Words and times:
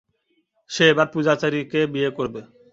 সে 0.69 0.83
এবার 0.91 1.07
পুজা 1.13 1.33
চেরিকে 1.41 1.81
বিয়ে 1.93 2.09
করবে! 2.17 2.41